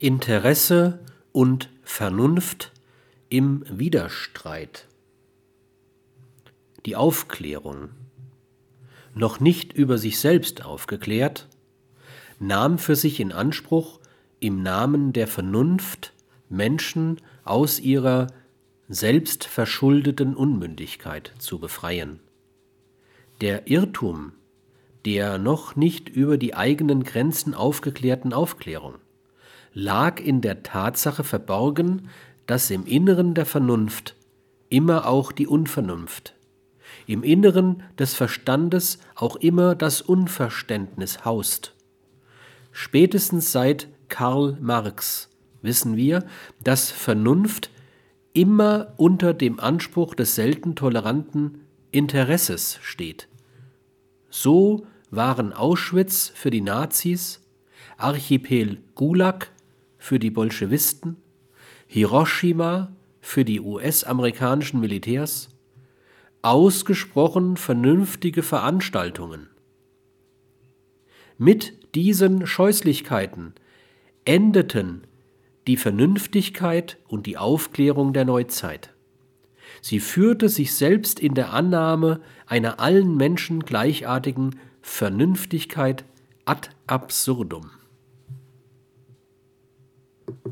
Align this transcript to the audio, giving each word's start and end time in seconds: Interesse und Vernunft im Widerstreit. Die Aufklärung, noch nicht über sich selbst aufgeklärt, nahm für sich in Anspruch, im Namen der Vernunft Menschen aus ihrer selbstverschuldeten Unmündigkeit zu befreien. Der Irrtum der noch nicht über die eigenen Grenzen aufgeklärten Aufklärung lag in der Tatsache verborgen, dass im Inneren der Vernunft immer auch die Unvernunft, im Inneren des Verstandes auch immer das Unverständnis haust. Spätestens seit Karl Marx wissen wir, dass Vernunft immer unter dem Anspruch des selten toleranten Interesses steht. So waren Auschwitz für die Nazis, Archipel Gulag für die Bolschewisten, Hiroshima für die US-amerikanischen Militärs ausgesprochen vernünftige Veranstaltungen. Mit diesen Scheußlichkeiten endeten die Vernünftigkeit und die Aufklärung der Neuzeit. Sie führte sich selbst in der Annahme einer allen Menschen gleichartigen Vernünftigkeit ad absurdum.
Interesse 0.00 1.00
und 1.32 1.70
Vernunft 1.82 2.72
im 3.28 3.64
Widerstreit. 3.68 4.86
Die 6.86 6.94
Aufklärung, 6.94 7.90
noch 9.14 9.40
nicht 9.40 9.72
über 9.72 9.98
sich 9.98 10.20
selbst 10.20 10.64
aufgeklärt, 10.64 11.48
nahm 12.38 12.78
für 12.78 12.94
sich 12.94 13.18
in 13.18 13.32
Anspruch, 13.32 13.98
im 14.38 14.62
Namen 14.62 15.12
der 15.12 15.26
Vernunft 15.26 16.12
Menschen 16.48 17.20
aus 17.42 17.80
ihrer 17.80 18.28
selbstverschuldeten 18.88 20.36
Unmündigkeit 20.36 21.32
zu 21.40 21.58
befreien. 21.58 22.20
Der 23.40 23.66
Irrtum 23.66 24.32
der 25.04 25.38
noch 25.38 25.74
nicht 25.76 26.08
über 26.08 26.36
die 26.36 26.54
eigenen 26.54 27.02
Grenzen 27.02 27.54
aufgeklärten 27.54 28.32
Aufklärung 28.32 28.96
lag 29.78 30.18
in 30.18 30.40
der 30.40 30.64
Tatsache 30.64 31.22
verborgen, 31.22 32.08
dass 32.46 32.68
im 32.70 32.84
Inneren 32.84 33.34
der 33.34 33.46
Vernunft 33.46 34.16
immer 34.70 35.06
auch 35.06 35.30
die 35.30 35.46
Unvernunft, 35.46 36.34
im 37.06 37.22
Inneren 37.22 37.84
des 37.96 38.14
Verstandes 38.14 38.98
auch 39.14 39.36
immer 39.36 39.76
das 39.76 40.02
Unverständnis 40.02 41.24
haust. 41.24 41.74
Spätestens 42.72 43.52
seit 43.52 43.86
Karl 44.08 44.58
Marx 44.60 45.30
wissen 45.62 45.96
wir, 45.96 46.26
dass 46.64 46.90
Vernunft 46.90 47.70
immer 48.32 48.94
unter 48.96 49.32
dem 49.32 49.60
Anspruch 49.60 50.16
des 50.16 50.34
selten 50.34 50.74
toleranten 50.74 51.60
Interesses 51.92 52.80
steht. 52.82 53.28
So 54.28 54.86
waren 55.12 55.52
Auschwitz 55.52 56.32
für 56.34 56.50
die 56.50 56.62
Nazis, 56.62 57.40
Archipel 57.96 58.78
Gulag 58.96 59.52
für 59.98 60.18
die 60.18 60.30
Bolschewisten, 60.30 61.16
Hiroshima 61.86 62.92
für 63.20 63.44
die 63.44 63.60
US-amerikanischen 63.60 64.80
Militärs 64.80 65.48
ausgesprochen 66.42 67.56
vernünftige 67.56 68.42
Veranstaltungen. 68.42 69.48
Mit 71.36 71.94
diesen 71.94 72.46
Scheußlichkeiten 72.46 73.54
endeten 74.24 75.02
die 75.66 75.76
Vernünftigkeit 75.76 76.98
und 77.08 77.26
die 77.26 77.36
Aufklärung 77.36 78.12
der 78.12 78.24
Neuzeit. 78.24 78.94
Sie 79.82 80.00
führte 80.00 80.48
sich 80.48 80.74
selbst 80.74 81.20
in 81.20 81.34
der 81.34 81.52
Annahme 81.52 82.20
einer 82.46 82.80
allen 82.80 83.16
Menschen 83.16 83.60
gleichartigen 83.60 84.58
Vernünftigkeit 84.80 86.04
ad 86.44 86.70
absurdum. 86.86 87.70